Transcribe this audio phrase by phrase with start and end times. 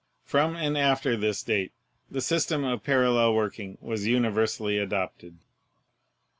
[0.25, 1.73] From and after this date
[2.09, 5.37] the system of parallel working was universally adopted."